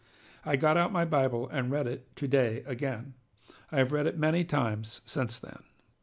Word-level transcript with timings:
I 0.43 0.55
got 0.55 0.77
out 0.77 0.91
my 0.91 1.05
Bible 1.05 1.47
and 1.49 1.69
read 1.69 1.85
it 1.85 2.15
to 2.15 2.27
day 2.27 2.63
again. 2.65 3.13
I 3.71 3.77
have 3.77 3.91
read 3.91 4.07
it 4.07 4.17
many 4.17 4.43
times 4.43 5.01
since 5.05 5.37
then. 5.37 5.59